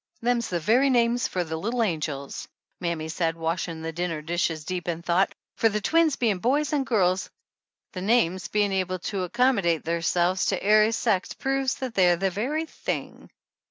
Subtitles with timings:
[0.21, 2.47] "Them's the very names for the little angels,"
[2.79, 2.85] 130 THE ANNALS OF
[3.21, 6.73] ANN Mammy said, washing the dinner dishes deep in thought, "for the twins bein' boys
[6.73, 7.29] and girls and
[7.93, 12.65] the names bein' able to accommodate therselves to ary sect proves that they're the very
[12.65, 13.29] thing.